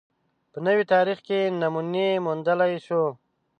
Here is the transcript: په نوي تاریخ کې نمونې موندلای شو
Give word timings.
په 0.51 0.57
نوي 0.65 0.83
تاریخ 0.93 1.19
کې 1.27 1.39
نمونې 1.61 2.09
موندلای 2.25 2.73
شو 2.85 3.03